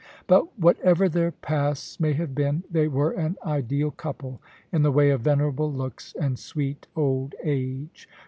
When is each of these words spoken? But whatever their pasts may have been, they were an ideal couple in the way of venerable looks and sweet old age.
But 0.25 0.57
whatever 0.57 1.07
their 1.07 1.31
pasts 1.31 1.99
may 1.99 2.13
have 2.13 2.33
been, 2.33 2.63
they 2.71 2.87
were 2.87 3.11
an 3.11 3.35
ideal 3.45 3.91
couple 3.91 4.41
in 4.71 4.81
the 4.81 4.91
way 4.91 5.11
of 5.11 5.21
venerable 5.21 5.71
looks 5.71 6.15
and 6.19 6.39
sweet 6.39 6.87
old 6.95 7.35
age. 7.43 8.09